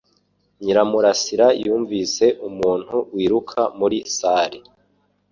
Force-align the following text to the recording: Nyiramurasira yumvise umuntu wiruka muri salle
Nyiramurasira 0.63 1.47
yumvise 1.65 2.25
umuntu 2.47 2.95
wiruka 3.15 3.59
muri 3.79 3.97
salle 4.15 4.59